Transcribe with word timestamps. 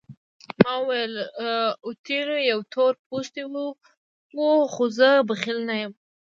ما 0.61 0.73
وویل 0.81 1.15
اوتیلو 1.85 2.35
یو 2.51 2.59
تور 2.73 2.91
پوستی 3.07 3.43
وو 4.37 4.51
خو 4.73 4.83
زه 4.97 5.09
بخیل 5.29 5.59
نه 5.69 5.75
یم. 5.81 5.93